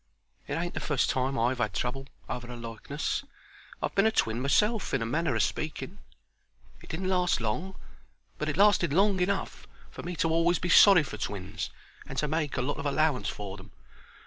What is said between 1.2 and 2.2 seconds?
I've 'ad trouble